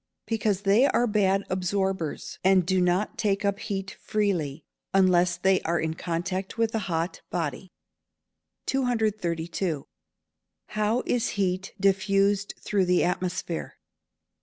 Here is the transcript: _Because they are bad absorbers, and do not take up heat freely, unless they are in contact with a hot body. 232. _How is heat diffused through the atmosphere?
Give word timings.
_Because 0.25 0.61
they 0.61 0.87
are 0.87 1.05
bad 1.05 1.43
absorbers, 1.47 2.39
and 2.43 2.65
do 2.65 2.81
not 2.81 3.19
take 3.19 3.45
up 3.45 3.59
heat 3.59 3.97
freely, 4.01 4.65
unless 4.95 5.37
they 5.37 5.61
are 5.61 5.79
in 5.79 5.93
contact 5.93 6.57
with 6.57 6.73
a 6.73 6.79
hot 6.89 7.21
body. 7.29 7.71
232. 8.65 9.85
_How 10.71 11.03
is 11.05 11.27
heat 11.37 11.75
diffused 11.79 12.55
through 12.63 12.85
the 12.85 13.03
atmosphere? 13.03 13.75